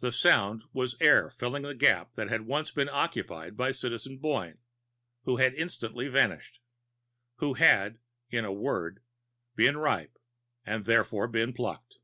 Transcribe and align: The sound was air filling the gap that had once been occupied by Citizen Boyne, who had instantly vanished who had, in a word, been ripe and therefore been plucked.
The 0.00 0.12
sound 0.12 0.62
was 0.72 0.96
air 0.98 1.28
filling 1.28 1.64
the 1.64 1.74
gap 1.74 2.14
that 2.14 2.30
had 2.30 2.46
once 2.46 2.70
been 2.70 2.88
occupied 2.88 3.54
by 3.54 3.70
Citizen 3.72 4.16
Boyne, 4.16 4.60
who 5.24 5.36
had 5.36 5.52
instantly 5.52 6.08
vanished 6.08 6.58
who 7.36 7.52
had, 7.52 7.98
in 8.30 8.46
a 8.46 8.50
word, 8.52 9.02
been 9.54 9.76
ripe 9.76 10.16
and 10.64 10.86
therefore 10.86 11.28
been 11.28 11.52
plucked. 11.52 11.98